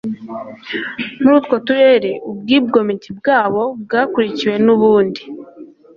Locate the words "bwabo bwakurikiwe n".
3.19-4.67